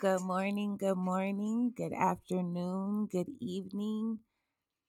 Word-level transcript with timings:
Good 0.00 0.20
morning, 0.20 0.76
good 0.76 0.96
morning, 0.96 1.72
good 1.76 1.92
afternoon, 1.92 3.06
good 3.10 3.30
evening. 3.40 4.20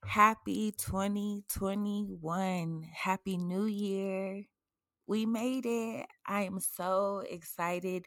Happy 0.05 0.71
2021. 0.71 2.87
Happy 2.93 3.37
New 3.37 3.65
Year. 3.65 4.43
We 5.07 5.25
made 5.25 5.65
it. 5.65 6.05
I 6.27 6.41
am 6.43 6.59
so 6.59 7.23
excited 7.29 8.05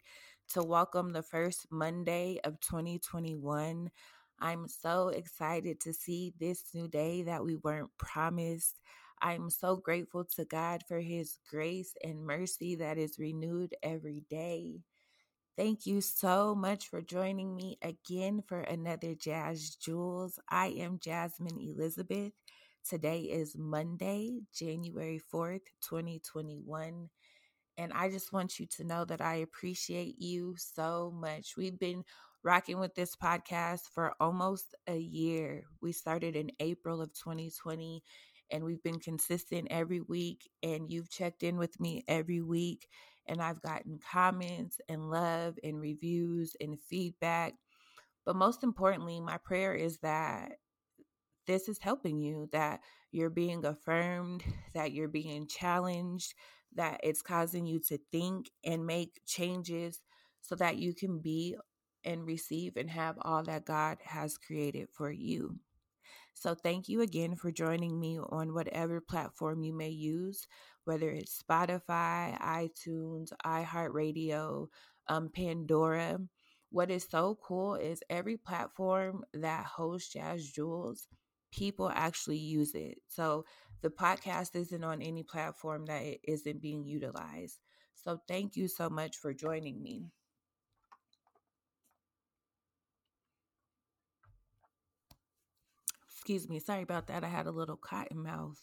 to 0.53 0.63
welcome 0.63 1.11
the 1.13 1.23
first 1.23 1.65
Monday 1.71 2.39
of 2.43 2.59
2021. 2.61 3.89
I'm 4.39 4.67
so 4.67 5.09
excited 5.09 5.79
to 5.81 5.93
see 5.93 6.33
this 6.39 6.63
new 6.73 6.87
day 6.87 7.23
that 7.23 7.43
we 7.43 7.57
weren't 7.57 7.91
promised. 7.97 8.79
I'm 9.21 9.49
so 9.49 9.75
grateful 9.75 10.23
to 10.37 10.45
God 10.45 10.83
for 10.87 10.99
his 11.01 11.37
grace 11.49 11.93
and 12.03 12.25
mercy 12.25 12.75
that 12.75 12.97
is 12.97 13.19
renewed 13.19 13.75
every 13.83 14.23
day. 14.29 14.79
Thank 15.55 15.85
you 15.85 16.01
so 16.01 16.55
much 16.55 16.87
for 16.87 17.01
joining 17.01 17.55
me 17.55 17.77
again 17.81 18.41
for 18.47 18.61
another 18.61 19.13
Jazz 19.13 19.75
Jewels. 19.75 20.39
I 20.49 20.67
am 20.67 20.97
Jasmine 20.99 21.59
Elizabeth. 21.61 22.33
Today 22.87 23.19
is 23.21 23.55
Monday, 23.55 24.39
January 24.53 25.19
4th, 25.87 26.19
2021. 26.19 27.09
And 27.77 27.93
I 27.93 28.09
just 28.09 28.33
want 28.33 28.59
you 28.59 28.65
to 28.77 28.83
know 28.83 29.05
that 29.05 29.21
I 29.21 29.35
appreciate 29.35 30.19
you 30.19 30.55
so 30.57 31.13
much. 31.15 31.53
We've 31.55 31.77
been 31.79 32.03
rocking 32.43 32.79
with 32.79 32.95
this 32.95 33.15
podcast 33.15 33.81
for 33.93 34.13
almost 34.19 34.73
a 34.87 34.97
year. 34.97 35.63
We 35.81 35.91
started 35.91 36.35
in 36.35 36.51
April 36.59 36.99
of 37.01 37.13
2020 37.13 38.03
and 38.51 38.63
we've 38.63 38.83
been 38.83 38.99
consistent 38.99 39.67
every 39.71 40.01
week. 40.01 40.49
And 40.63 40.91
you've 40.91 41.09
checked 41.11 41.43
in 41.43 41.57
with 41.57 41.79
me 41.79 42.03
every 42.07 42.41
week. 42.41 42.87
And 43.27 43.41
I've 43.41 43.61
gotten 43.61 43.99
comments 44.11 44.79
and 44.89 45.09
love 45.09 45.57
and 45.63 45.79
reviews 45.79 46.55
and 46.59 46.79
feedback. 46.79 47.53
But 48.25 48.35
most 48.35 48.63
importantly, 48.63 49.19
my 49.19 49.37
prayer 49.37 49.73
is 49.73 49.97
that 49.99 50.53
this 51.45 51.67
is 51.67 51.79
helping 51.79 52.19
you, 52.19 52.49
that 52.51 52.79
you're 53.11 53.29
being 53.29 53.65
affirmed, 53.65 54.43
that 54.73 54.91
you're 54.91 55.07
being 55.07 55.47
challenged, 55.47 56.33
that 56.75 56.99
it's 57.03 57.21
causing 57.21 57.65
you 57.65 57.79
to 57.79 57.99
think 58.11 58.49
and 58.63 58.85
make 58.85 59.21
changes 59.25 60.01
so 60.41 60.55
that 60.55 60.77
you 60.77 60.93
can 60.93 61.19
be 61.19 61.55
and 62.03 62.25
receive 62.25 62.75
and 62.75 62.89
have 62.89 63.15
all 63.21 63.43
that 63.43 63.65
God 63.65 63.97
has 64.03 64.37
created 64.37 64.89
for 64.91 65.11
you. 65.11 65.57
So, 66.33 66.55
thank 66.55 66.89
you 66.89 67.01
again 67.01 67.35
for 67.35 67.51
joining 67.51 67.99
me 67.99 68.19
on 68.19 68.53
whatever 68.53 68.99
platform 68.99 69.63
you 69.63 69.71
may 69.71 69.89
use, 69.89 70.47
whether 70.85 71.09
it's 71.09 71.41
Spotify, 71.41 72.39
iTunes, 72.41 73.31
iHeartRadio, 73.45 74.67
um, 75.07 75.29
Pandora. 75.29 76.19
What 76.69 76.91
is 76.91 77.07
so 77.09 77.37
cool 77.43 77.75
is 77.75 78.01
every 78.09 78.37
platform 78.37 79.23
that 79.33 79.65
hosts 79.65 80.13
Jazz 80.13 80.45
Jewels, 80.51 81.07
people 81.51 81.89
actually 81.93 82.37
use 82.39 82.73
it. 82.75 82.97
So, 83.07 83.45
the 83.81 83.89
podcast 83.89 84.55
isn't 84.55 84.83
on 84.83 85.01
any 85.01 85.23
platform 85.23 85.85
that 85.87 86.01
it 86.03 86.21
isn't 86.23 86.61
being 86.61 86.85
utilized. 86.85 87.59
So, 87.95 88.19
thank 88.27 88.55
you 88.55 88.67
so 88.67 88.89
much 88.89 89.17
for 89.17 89.33
joining 89.33 89.81
me. 89.81 90.07
Excuse 96.09 96.47
me, 96.47 96.59
sorry 96.59 96.81
about 96.81 97.07
that. 97.07 97.23
I 97.23 97.27
had 97.27 97.45
a 97.47 97.51
little 97.51 97.75
cotton 97.75 98.23
mouth, 98.23 98.57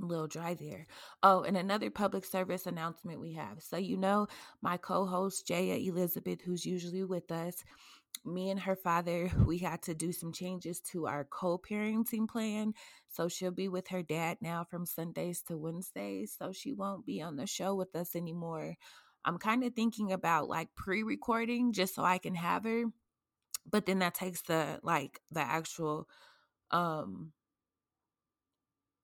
little 0.00 0.26
dry 0.26 0.54
there. 0.54 0.86
Oh, 1.22 1.42
and 1.42 1.56
another 1.56 1.90
public 1.90 2.24
service 2.24 2.66
announcement 2.66 3.20
we 3.20 3.32
have. 3.34 3.62
So, 3.62 3.76
you 3.76 3.96
know, 3.96 4.28
my 4.62 4.76
co 4.76 5.06
host, 5.06 5.46
Jaya 5.46 5.76
Elizabeth, 5.76 6.40
who's 6.42 6.66
usually 6.66 7.04
with 7.04 7.30
us, 7.30 7.64
me 8.24 8.50
and 8.50 8.60
her 8.60 8.76
father, 8.76 9.30
we 9.46 9.58
had 9.58 9.82
to 9.82 9.94
do 9.94 10.12
some 10.12 10.32
changes 10.32 10.80
to 10.92 11.06
our 11.06 11.24
co 11.24 11.58
parenting 11.58 12.28
plan. 12.28 12.74
So 13.10 13.28
she'll 13.28 13.50
be 13.50 13.68
with 13.68 13.88
her 13.88 14.02
dad 14.02 14.38
now 14.40 14.64
from 14.64 14.86
Sundays 14.86 15.42
to 15.42 15.56
Wednesdays. 15.56 16.34
So 16.38 16.52
she 16.52 16.72
won't 16.72 17.06
be 17.06 17.22
on 17.22 17.36
the 17.36 17.46
show 17.46 17.74
with 17.74 17.94
us 17.96 18.14
anymore. 18.14 18.76
I'm 19.24 19.38
kind 19.38 19.64
of 19.64 19.74
thinking 19.74 20.12
about 20.12 20.48
like 20.48 20.68
pre 20.76 21.02
recording 21.02 21.72
just 21.72 21.94
so 21.94 22.04
I 22.04 22.18
can 22.18 22.34
have 22.34 22.64
her. 22.64 22.84
But 23.68 23.86
then 23.86 23.98
that 24.00 24.14
takes 24.14 24.42
the 24.42 24.78
like 24.82 25.20
the 25.30 25.40
actual 25.40 26.08
um 26.70 27.32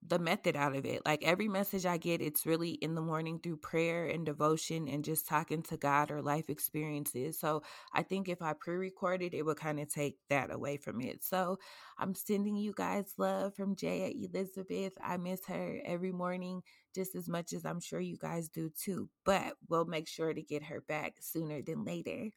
the 0.07 0.19
method 0.19 0.57
out 0.57 0.75
of 0.75 0.85
it. 0.85 1.03
Like 1.07 1.23
every 1.25 1.49
message 1.49 1.87
I 1.87 1.97
get, 1.97 2.21
it's 2.21 2.47
really 2.47 2.71
in 2.71 2.95
the 2.95 3.01
morning 3.01 3.39
through 3.39 3.59
prayer 3.59 4.07
and 4.07 4.27
devotion 4.27 4.89
and 4.89 5.05
just 5.05 5.27
talking 5.27 5.63
to 5.65 5.77
God 5.77 6.11
or 6.11 6.23
life 6.23 6.51
experiences. 6.51 7.39
So 7.39 7.63
I 7.93 8.03
think 8.03 8.29
if 8.29 8.43
I 8.43 8.53
pre 8.55 8.77
recorded, 8.77 9.35
it 9.35 9.43
would 9.43 9.59
kind 9.59 9.79
of 9.81 9.89
take 9.89 10.17
that 10.29 10.53
away 10.53 10.77
from 10.77 11.01
it. 11.01 11.23
So 11.23 11.59
I'm 11.99 12.15
sending 12.15 12.57
you 12.57 12.73
guys 12.77 13.15
love 13.17 13.55
from 13.55 13.77
Jaya 13.77 14.11
Elizabeth. 14.15 14.95
I 15.03 15.17
miss 15.19 15.47
her 15.47 15.81
every 15.85 16.13
morning 16.13 16.63
just 16.95 17.15
as 17.15 17.29
much 17.29 17.53
as 17.53 17.65
I'm 17.65 17.81
sure 17.81 18.01
you 18.01 18.17
guys 18.19 18.49
do 18.49 18.71
too. 18.71 19.09
But 19.25 19.55
we'll 19.69 19.85
make 19.85 20.09
sure 20.09 20.35
to 20.35 20.43
get 20.43 20.65
her 20.65 20.81
back 20.81 21.15
sooner 21.21 21.63
than 21.63 21.85
later. 21.85 22.31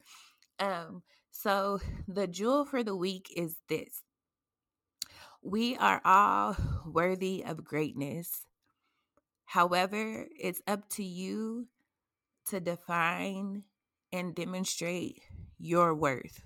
Um, 0.58 1.02
so 1.30 1.80
the 2.08 2.26
jewel 2.26 2.64
for 2.64 2.82
the 2.82 2.96
week 2.96 3.32
is 3.36 3.56
this 3.68 4.02
we 5.42 5.76
are 5.76 6.00
all 6.04 6.56
worthy 6.86 7.44
of 7.44 7.64
greatness. 7.64 8.46
However, 9.44 10.26
it's 10.38 10.62
up 10.66 10.88
to 10.90 11.04
you 11.04 11.68
to 12.48 12.60
define 12.60 13.64
and 14.12 14.34
demonstrate 14.34 15.20
your 15.58 15.94
worth. 15.94 16.42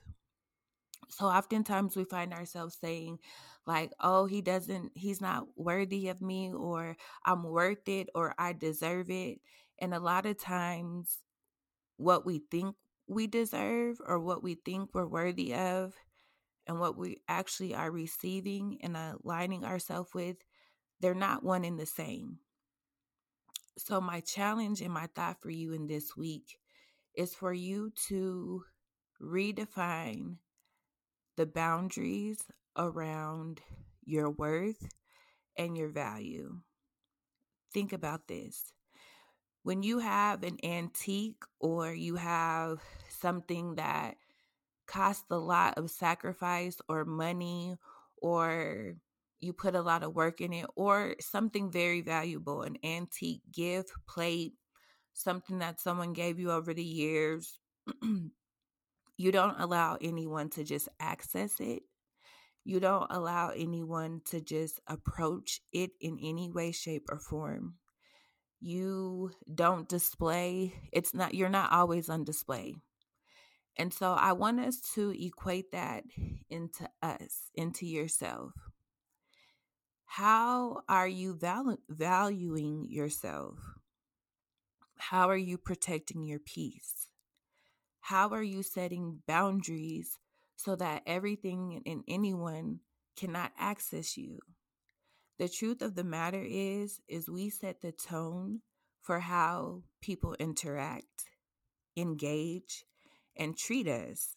So 1.09 1.27
oftentimes 1.27 1.97
we 1.97 2.05
find 2.05 2.33
ourselves 2.33 2.77
saying, 2.81 3.19
like, 3.67 3.93
oh, 4.01 4.27
he 4.27 4.41
doesn't, 4.41 4.93
he's 4.95 5.21
not 5.21 5.47
worthy 5.57 6.09
of 6.09 6.21
me, 6.21 6.53
or 6.53 6.97
I'm 7.25 7.43
worth 7.43 7.89
it, 7.89 8.09
or 8.15 8.35
I 8.39 8.53
deserve 8.53 9.11
it. 9.11 9.41
And 9.79 9.93
a 9.93 10.01
lot 10.01 10.27
of 10.27 10.39
times, 10.39 11.19
what 11.97 12.25
we 12.25 12.43
think 12.51 12.77
we 13.07 13.27
deserve 13.27 14.01
or 14.07 14.19
what 14.19 14.43
we 14.43 14.55
think 14.55 14.91
we're 14.95 15.07
worthy 15.07 15.53
of 15.55 15.95
and 16.71 16.79
what 16.79 16.97
we 16.97 17.21
actually 17.27 17.75
are 17.75 17.91
receiving 17.91 18.79
and 18.81 18.97
aligning 18.97 19.65
ourselves 19.65 20.15
with, 20.15 20.37
they're 21.01 21.15
not 21.15 21.43
one 21.43 21.65
and 21.65 21.81
the 21.81 21.85
same. 21.85 22.39
So, 23.77 24.01
my 24.01 24.21
challenge 24.21 24.81
and 24.81 24.93
my 24.93 25.09
thought 25.13 25.43
for 25.43 25.51
you 25.51 25.73
in 25.73 25.89
this 25.89 26.17
week 26.17 26.61
is 27.17 27.35
for 27.35 27.53
you 27.53 27.91
to 28.07 28.63
redefine 29.21 30.37
the 31.37 31.45
boundaries 31.45 32.39
around 32.77 33.63
your 34.05 34.31
worth 34.31 34.91
and 35.57 35.77
your 35.77 35.89
value. 35.89 36.61
Think 37.75 37.93
about 37.93 38.29
this. 38.29 38.73
When 39.65 39.83
you 39.83 39.99
have 39.99 40.45
an 40.45 40.59
antique 40.63 41.43
or 41.59 41.93
you 41.93 42.15
have 42.15 42.79
something 43.09 43.75
that 43.75 44.15
cost 44.91 45.25
a 45.31 45.37
lot 45.37 45.79
of 45.79 45.91
sacrifice 45.91 46.79
or 46.89 47.05
money 47.05 47.77
or 48.17 48.95
you 49.41 49.53
put 49.53 49.75
a 49.75 49.83
lot 49.83 50.03
of 50.03 50.15
work 50.15 50.41
in 50.41 50.53
it 50.53 50.67
or 50.77 51.15
something 51.21 51.71
very 51.71 52.01
valuable 52.01 52.63
an 52.63 52.77
antique 52.85 53.43
gift 53.53 53.93
plate 54.09 54.55
something 55.15 55.59
that 55.61 55.81
someone 55.81 56.13
gave 56.13 56.39
you 56.39 56.51
over 56.51 56.75
the 56.75 56.85
years 56.85 57.59
you 59.21 59.31
don't 59.31 59.61
allow 59.61 59.99
anyone 60.01 60.49
to 60.49 60.65
just 60.65 60.89
access 60.99 61.61
it. 61.61 61.83
You 62.65 62.81
don't 62.81 63.07
allow 63.11 63.51
anyone 63.51 64.23
to 64.31 64.41
just 64.41 64.81
approach 64.87 65.61
it 65.75 65.91
in 66.01 66.19
any 66.23 66.51
way 66.51 66.73
shape 66.73 67.05
or 67.11 67.19
form. 67.19 67.75
You 68.63 69.33
don't 69.55 69.87
display 69.87 70.73
it's 70.91 71.13
not 71.13 71.35
you're 71.35 71.51
not 71.51 71.71
always 71.71 72.09
on 72.09 72.25
display 72.25 72.77
and 73.77 73.93
so 73.93 74.13
I 74.13 74.33
want 74.33 74.61
us 74.61 74.81
to 74.95 75.11
equate 75.11 75.73
that 75.73 76.05
into 76.49 76.89
us, 77.03 77.51
into 77.55 77.87
yourself. 77.87 78.53
How 80.07 80.83
are 80.89 81.09
you 81.09 81.35
val- 81.35 81.79
valuing 81.89 82.87
yourself? 82.89 83.59
How 84.99 85.31
are 85.31 85.37
you 85.37 85.57
protecting 85.57 86.25
your 86.25 86.41
peace? 86.41 87.09
How 88.01 88.29
are 88.31 88.43
you 88.43 88.63
setting 88.63 89.23
boundaries 89.27 90.19
so 90.57 90.75
that 90.77 91.03
everything 91.07 91.83
and 91.87 92.03
anyone 92.09 92.81
cannot 93.17 93.53
access 93.59 94.17
you? 94.17 94.41
The 95.39 95.49
truth 95.49 95.81
of 95.81 95.95
the 95.95 96.05
matter 96.05 96.45
is 96.45 97.01
is 97.09 97.31
we 97.31 97.49
set 97.49 97.81
the 97.81 97.93
tone 97.93 98.61
for 99.01 99.21
how 99.21 99.85
people 100.03 100.35
interact, 100.39 101.31
engage, 101.97 102.85
and 103.37 103.57
treat 103.57 103.89
us. 103.89 104.37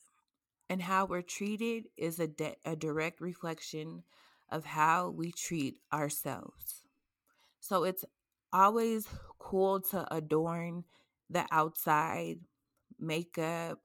And 0.69 0.81
how 0.81 1.05
we're 1.05 1.21
treated 1.21 1.85
is 1.97 2.19
a, 2.19 2.27
de- 2.27 2.55
a 2.65 2.75
direct 2.75 3.21
reflection 3.21 4.03
of 4.51 4.65
how 4.65 5.09
we 5.09 5.31
treat 5.31 5.77
ourselves. 5.91 6.85
So 7.59 7.83
it's 7.83 8.05
always 8.53 9.07
cool 9.39 9.81
to 9.91 10.07
adorn 10.13 10.85
the 11.29 11.45
outside 11.51 12.39
makeup, 12.99 13.79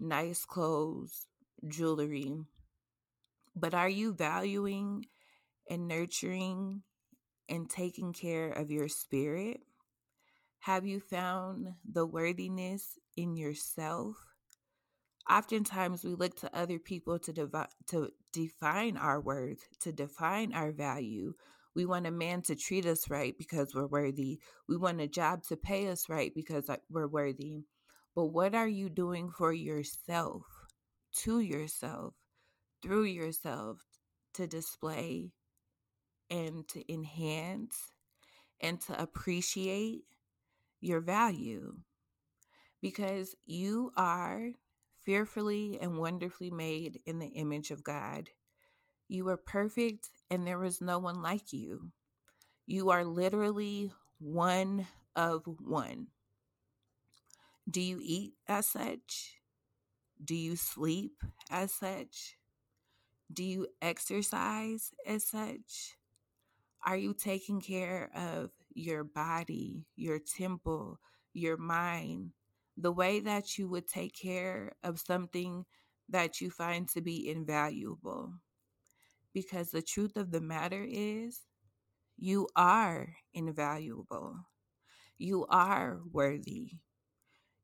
nice 0.00 0.44
clothes, 0.44 1.26
jewelry. 1.68 2.38
But 3.56 3.74
are 3.74 3.88
you 3.88 4.12
valuing 4.14 5.06
and 5.70 5.88
nurturing 5.88 6.82
and 7.48 7.70
taking 7.70 8.12
care 8.12 8.50
of 8.50 8.70
your 8.70 8.88
spirit? 8.88 9.62
Have 10.60 10.86
you 10.86 11.00
found 11.00 11.74
the 11.84 12.06
worthiness 12.06 12.98
in 13.16 13.36
yourself? 13.36 14.33
Oftentimes, 15.30 16.04
we 16.04 16.14
look 16.14 16.36
to 16.40 16.56
other 16.56 16.78
people 16.78 17.18
to, 17.20 17.32
devi- 17.32 17.72
to 17.88 18.10
define 18.32 18.96
our 18.96 19.20
worth, 19.20 19.66
to 19.80 19.90
define 19.92 20.52
our 20.52 20.70
value. 20.70 21.34
We 21.74 21.86
want 21.86 22.06
a 22.06 22.10
man 22.10 22.42
to 22.42 22.54
treat 22.54 22.84
us 22.84 23.08
right 23.08 23.34
because 23.36 23.74
we're 23.74 23.86
worthy. 23.86 24.38
We 24.68 24.76
want 24.76 25.00
a 25.00 25.08
job 25.08 25.42
to 25.44 25.56
pay 25.56 25.88
us 25.88 26.08
right 26.08 26.32
because 26.34 26.70
we're 26.90 27.08
worthy. 27.08 27.64
But 28.14 28.26
what 28.26 28.54
are 28.54 28.68
you 28.68 28.88
doing 28.88 29.30
for 29.30 29.52
yourself, 29.52 30.42
to 31.22 31.40
yourself, 31.40 32.14
through 32.82 33.04
yourself 33.04 33.80
to 34.34 34.46
display 34.46 35.32
and 36.30 36.68
to 36.68 36.92
enhance 36.92 37.76
and 38.60 38.80
to 38.82 39.02
appreciate 39.02 40.02
your 40.80 41.00
value? 41.00 41.78
Because 42.80 43.34
you 43.46 43.90
are 43.96 44.50
fearfully 45.04 45.78
and 45.80 45.98
wonderfully 45.98 46.50
made 46.50 47.00
in 47.06 47.18
the 47.18 47.26
image 47.28 47.70
of 47.70 47.84
God. 47.84 48.30
You 49.08 49.28
are 49.28 49.36
perfect, 49.36 50.10
and 50.30 50.46
there 50.46 50.64
is 50.64 50.80
no 50.80 50.98
one 50.98 51.22
like 51.22 51.52
you. 51.52 51.90
You 52.66 52.90
are 52.90 53.04
literally 53.04 53.92
one 54.18 54.86
of 55.14 55.42
one. 55.60 56.08
Do 57.68 57.80
you 57.80 57.98
eat 58.02 58.34
as 58.48 58.66
such? 58.66 59.34
Do 60.22 60.34
you 60.34 60.56
sleep 60.56 61.22
as 61.50 61.72
such? 61.72 62.36
Do 63.32 63.44
you 63.44 63.68
exercise 63.82 64.92
as 65.06 65.26
such? 65.26 65.96
Are 66.84 66.96
you 66.96 67.14
taking 67.14 67.60
care 67.60 68.10
of 68.14 68.50
your 68.74 69.04
body, 69.04 69.86
your 69.96 70.18
temple, 70.18 71.00
your 71.32 71.56
mind, 71.56 72.32
the 72.76 72.92
way 72.92 73.20
that 73.20 73.58
you 73.58 73.68
would 73.68 73.88
take 73.88 74.14
care 74.20 74.72
of 74.82 75.00
something 75.00 75.64
that 76.08 76.40
you 76.40 76.50
find 76.50 76.88
to 76.90 77.00
be 77.00 77.28
invaluable? 77.28 78.34
Because 79.32 79.70
the 79.70 79.82
truth 79.82 80.16
of 80.16 80.30
the 80.30 80.40
matter 80.40 80.84
is, 80.86 81.40
you 82.16 82.48
are 82.56 83.16
invaluable. 83.32 84.36
You 85.18 85.46
are 85.46 86.00
worthy. 86.12 86.72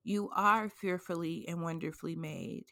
You 0.02 0.30
are 0.34 0.68
fearfully 0.68 1.44
and 1.46 1.62
wonderfully 1.62 2.16
made. 2.16 2.66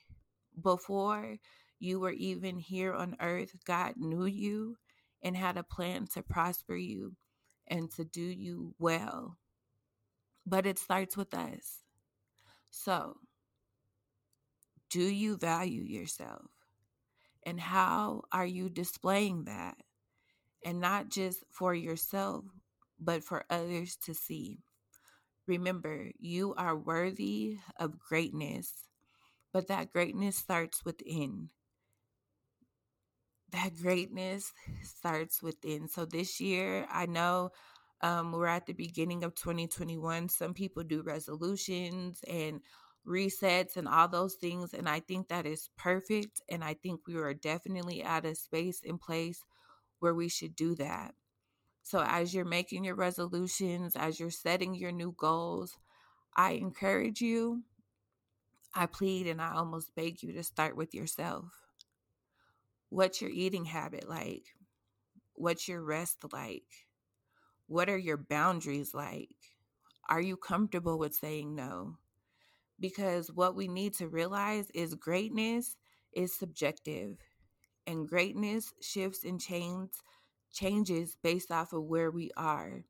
Before 0.61 1.37
you 1.79 2.01
were 2.01 2.13
even 2.13 2.59
here 2.59 2.93
on 2.95 3.17
earth, 3.21 3.53
God 3.65 3.95
knew 3.97 4.25
you 4.27 4.77
and 5.23 5.37
had 5.37 5.57
a 5.57 5.63
plan 5.63 6.07
to 6.15 6.23
prosper 6.23 6.75
you 6.75 7.17
and 7.67 7.91
to 7.93 8.05
do 8.05 8.23
you 8.23 8.75
well. 8.79 9.37
But 10.47 10.67
it 10.67 10.79
starts 10.79 11.17
with 11.17 11.35
us. 11.35 11.81
So, 12.71 13.19
do 14.91 15.03
you 15.03 15.37
value 15.37 15.83
yourself? 15.83 16.47
And 17.45 17.61
how 17.61 18.23
are 18.33 18.47
you 18.47 18.69
displaying 18.69 19.45
that? 19.45 19.77
And 20.65 20.81
not 20.81 21.11
just 21.11 21.45
for 21.51 21.75
yourself, 21.75 22.45
but 23.01 23.25
for 23.25 23.45
others 23.51 23.97
to 24.05 24.15
see. 24.15 24.61
Remember, 25.47 26.11
you 26.19 26.55
are 26.57 26.77
worthy 26.77 27.59
of 27.79 27.99
greatness, 27.99 28.73
but 29.53 29.69
that 29.69 29.93
greatness 29.93 30.37
starts 30.37 30.85
within 30.85 31.51
that 33.51 33.77
greatness 33.81 34.53
starts 34.83 35.43
within. 35.43 35.89
So 35.89 36.05
this 36.05 36.41
year, 36.41 36.87
I 36.91 37.07
know 37.07 37.51
um, 38.03 38.33
we're 38.33 38.47
at 38.47 38.67
the 38.67 38.73
beginning 38.73 39.25
of 39.25 39.35
2021. 39.35 40.29
Some 40.29 40.55
people 40.55 40.85
do 40.85 41.03
resolutions 41.03 42.21
and 42.29 42.61
resets 43.07 43.77
and 43.77 43.89
all 43.89 44.09
those 44.09 44.35
things. 44.35 44.75
And 44.75 44.89
I 44.89 45.01
think 45.01 45.29
that 45.29 45.47
is 45.47 45.71
perfect. 45.77 46.41
And 46.49 46.63
I 46.63 46.75
think 46.75 47.07
we 47.07 47.17
are 47.17 47.35
definitely 47.35 48.03
at 48.03 48.25
a 48.25 48.35
space 48.35 48.83
and 48.87 49.01
place 49.01 49.45
where 50.01 50.15
we 50.15 50.29
should 50.29 50.57
do 50.57 50.75
that. 50.77 51.15
So 51.83 52.05
as 52.07 52.35
you're 52.35 52.45
making 52.45 52.85
your 52.85 52.95
resolutions, 52.97 53.97
as 53.97 54.21
you're 54.21 54.31
setting 54.31 54.75
your 54.75 54.93
new 54.93 55.15
goals, 55.17 55.79
I 56.37 56.53
encourage 56.53 57.21
you, 57.21 57.63
I 58.75 58.87
plead, 58.87 59.27
and 59.27 59.41
I 59.43 59.55
almost 59.55 59.95
beg 59.95 60.23
you 60.23 60.33
to 60.33 60.43
start 60.43 60.77
with 60.77 60.95
yourself 60.95 61.69
what's 62.91 63.21
your 63.21 63.31
eating 63.31 63.67
habit 63.67 64.09
like? 64.09 64.55
What's 65.35 65.69
your 65.69 65.83
rest 65.83 66.25
like? 66.33 66.88
What 67.69 67.91
are 67.91 67.99
your 67.99 68.17
boundaries 68.17 68.95
like? 68.95 69.37
Are 70.09 70.23
you 70.23 70.37
comfortable 70.37 70.99
with 70.99 71.15
saying 71.15 71.55
no? 71.55 71.99
Because 72.81 73.31
what 73.31 73.55
we 73.55 73.69
need 73.69 73.95
to 73.95 74.09
realize 74.09 74.71
is 74.71 74.95
greatness 74.95 75.77
is 76.13 76.35
subjective 76.35 77.19
and 77.87 78.09
greatness 78.09 78.73
shifts 78.81 79.25
and 79.25 79.41
changes 79.41 80.03
changes 80.51 81.17
based 81.23 81.51
off 81.51 81.75
of 81.75 81.85
where 81.85 82.11
we 82.11 82.31
are. 82.35 82.85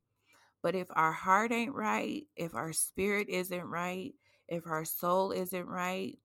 But 0.61 0.75
if 0.75 0.87
our 0.91 1.11
heart 1.11 1.51
ain't 1.51 1.75
right, 1.75 2.23
if 2.37 2.55
our 2.55 2.71
spirit 2.71 3.27
isn't 3.29 3.65
right, 3.65 4.13
if 4.47 4.65
our 4.65 4.85
soul 4.85 5.31
isn't 5.33 5.67
right, 5.67 6.17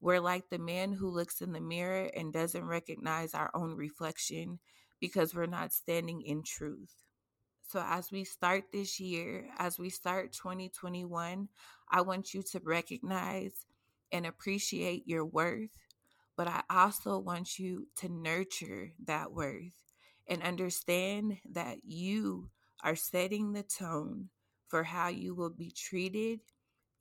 we're 0.00 0.20
like 0.20 0.48
the 0.48 0.58
man 0.58 0.92
who 0.92 1.10
looks 1.10 1.42
in 1.42 1.52
the 1.52 1.60
mirror 1.60 2.10
and 2.16 2.32
doesn't 2.32 2.64
recognize 2.66 3.34
our 3.34 3.50
own 3.54 3.74
reflection 3.74 4.60
because 4.98 5.34
we're 5.34 5.46
not 5.46 5.74
standing 5.74 6.22
in 6.22 6.42
truth. 6.42 6.94
So, 7.68 7.84
as 7.86 8.10
we 8.10 8.24
start 8.24 8.72
this 8.72 8.98
year, 8.98 9.44
as 9.58 9.78
we 9.78 9.90
start 9.90 10.32
2021, 10.32 11.50
I 11.90 12.00
want 12.00 12.32
you 12.32 12.42
to 12.44 12.62
recognize 12.64 13.66
and 14.10 14.24
appreciate 14.24 15.06
your 15.06 15.26
worth, 15.26 15.76
but 16.34 16.48
I 16.48 16.62
also 16.70 17.18
want 17.18 17.58
you 17.58 17.86
to 17.96 18.08
nurture 18.08 18.92
that 19.04 19.32
worth 19.32 19.76
and 20.26 20.42
understand 20.42 21.40
that 21.52 21.80
you 21.84 22.48
are 22.82 22.96
setting 22.96 23.52
the 23.52 23.64
tone 23.64 24.30
for 24.66 24.84
how 24.84 25.08
you 25.08 25.34
will 25.34 25.50
be 25.50 25.70
treated 25.70 26.40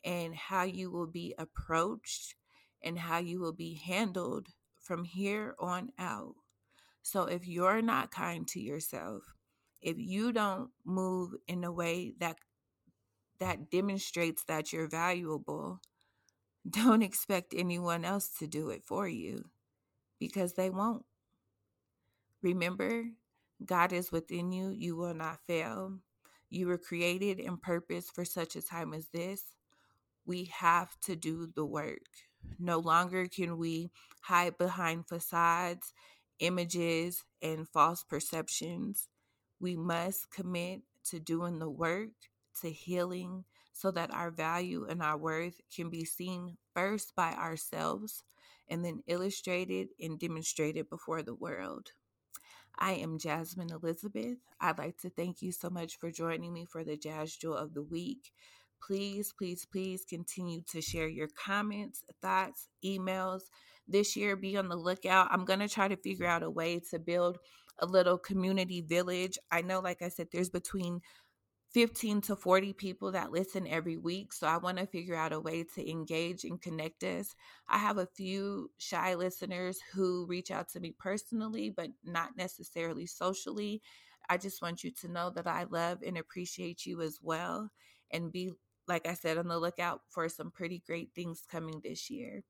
and 0.04 0.36
how 0.36 0.64
you 0.64 0.92
will 0.92 1.08
be 1.08 1.34
approached 1.38 2.36
and 2.84 3.00
how 3.00 3.20
you 3.20 3.40
will 3.40 3.54
be 3.54 3.76
handled 3.76 4.50
from 4.82 5.06
here 5.06 5.56
on 5.60 5.94
out. 5.98 6.36
So 7.04 7.24
if 7.24 7.48
you're 7.48 7.82
not 7.82 8.12
kind 8.12 8.46
to 8.50 8.60
yourself, 8.60 9.37
if 9.82 9.98
you 9.98 10.32
don't 10.32 10.72
move 10.86 11.34
in 11.48 11.64
a 11.64 11.72
way 11.72 12.14
that 12.20 12.38
that 13.40 13.70
demonstrates 13.70 14.44
that 14.46 14.74
you're 14.74 14.88
valuable, 14.88 15.80
don't 16.70 17.04
expect 17.04 17.54
anyone 17.56 18.06
else 18.06 18.30
to 18.40 18.48
do 18.48 18.70
it 18.70 18.84
for 18.86 19.08
you 19.08 19.46
because 20.20 20.54
they 20.54 20.70
won't. 20.70 21.06
Remember, 22.42 23.06
God 23.64 23.94
is 23.94 24.12
within 24.12 24.52
you, 24.52 24.70
you 24.70 24.96
will 24.96 25.14
not 25.14 25.40
fail. 25.46 26.00
You 26.50 26.68
were 26.68 26.78
created 26.78 27.40
and 27.40 27.62
purposed 27.62 28.14
for 28.14 28.26
such 28.26 28.56
a 28.56 28.62
time 28.62 28.94
as 28.94 29.10
this. 29.10 29.44
We 30.26 30.46
have 30.46 31.00
to 31.02 31.16
do 31.16 31.48
the 31.56 31.66
work. 31.66 32.08
No 32.60 32.80
longer 32.80 33.28
can 33.28 33.58
we 33.58 33.92
hide 34.24 34.58
behind 34.58 35.08
facades, 35.08 35.94
images, 36.40 37.24
and 37.42 37.68
false 37.68 38.04
perceptions. 38.04 39.10
We 39.60 39.76
must 39.76 40.32
commit 40.32 40.82
to 41.06 41.20
doing 41.20 41.60
the 41.60 41.70
work, 41.70 42.10
to 42.62 42.72
healing, 42.72 43.46
so 43.74 43.92
that 43.92 44.14
our 44.14 44.32
value 44.32 44.86
and 44.90 45.02
our 45.02 45.18
worth 45.18 45.62
can 45.76 45.90
be 45.90 46.04
seen 46.04 46.58
first 46.74 47.16
by 47.16 47.34
ourselves 47.34 48.24
and 48.70 48.84
then 48.84 49.04
illustrated 49.08 49.90
and 50.00 50.20
demonstrated 50.20 50.90
before 50.90 51.22
the 51.22 51.36
world. 51.36 51.92
I 52.80 52.94
am 52.94 53.18
Jasmine 53.18 53.72
Elizabeth. 53.72 54.38
I'd 54.60 54.78
like 54.78 54.98
to 55.00 55.10
thank 55.10 55.42
you 55.42 55.52
so 55.52 55.70
much 55.70 55.98
for 55.98 56.12
joining 56.12 56.54
me 56.54 56.66
for 56.66 56.84
the 56.84 56.98
Jazz 56.98 57.36
Jewel 57.36 57.56
of 57.56 57.74
the 57.74 57.82
Week. 57.82 58.32
Please, 58.82 59.34
please, 59.36 59.66
please 59.66 60.06
continue 60.08 60.62
to 60.72 60.82
share 60.82 61.08
your 61.08 61.28
comments, 61.28 62.04
thoughts, 62.22 62.68
emails. 62.86 63.42
This 63.88 64.16
year, 64.16 64.36
be 64.36 64.58
on 64.58 64.70
the 64.70 64.76
lookout. 64.76 65.30
I'm 65.32 65.46
going 65.46 65.60
to 65.60 65.70
try 65.70 65.88
to 65.88 65.96
figure 65.96 66.28
out 66.28 66.44
a 66.44 66.50
way 66.50 66.80
to 66.92 67.00
build 67.00 67.38
a 67.80 67.86
little 67.86 68.18
community 68.18 68.82
village. 68.82 69.38
I 69.52 69.62
know, 69.62 69.80
like 69.80 70.02
I 70.02 70.10
said, 70.10 70.28
there's 70.32 70.50
between 70.50 71.02
15 71.74 72.22
to 72.22 72.36
40 72.36 72.74
people 72.74 73.12
that 73.12 73.32
listen 73.32 73.68
every 73.68 73.98
week. 73.98 74.34
So 74.34 74.48
I 74.48 74.58
want 74.58 74.78
to 74.78 74.86
figure 74.88 75.16
out 75.16 75.34
a 75.34 75.40
way 75.40 75.64
to 75.76 75.90
engage 75.90 76.44
and 76.44 76.62
connect 76.62 77.04
us. 77.04 77.36
I 77.68 77.78
have 77.78 77.98
a 77.98 78.08
few 78.08 78.72
shy 78.78 79.16
listeners 79.16 79.80
who 79.94 80.26
reach 80.28 80.50
out 80.52 80.70
to 80.70 80.80
me 80.80 80.96
personally, 80.98 81.70
but 81.70 81.90
not 82.04 82.38
necessarily 82.38 83.06
socially. 83.06 83.82
I 84.30 84.38
just 84.38 84.62
want 84.62 84.84
you 84.84 84.92
to 85.02 85.08
know 85.08 85.30
that 85.32 85.48
I 85.48 85.66
love 85.70 86.00
and 86.06 86.18
appreciate 86.18 86.86
you 86.86 87.02
as 87.02 87.20
well 87.22 87.70
and 88.12 88.32
be 88.32 88.52
like 88.88 89.08
I 89.08 89.14
said, 89.14 89.38
on 89.38 89.48
the 89.48 89.60
lookout 89.60 90.02
for 90.10 90.30
some 90.30 90.52
pretty 90.52 90.82
great 90.86 91.10
things 91.14 91.44
coming 91.50 91.82
this 91.84 92.10
year. 92.10 92.44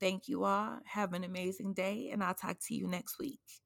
Thank 0.00 0.28
you 0.28 0.44
all. 0.44 0.78
Have 0.86 1.12
an 1.12 1.24
amazing 1.24 1.74
day, 1.74 2.10
and 2.12 2.22
I'll 2.22 2.34
talk 2.34 2.58
to 2.68 2.74
you 2.74 2.86
next 2.88 3.18
week. 3.18 3.63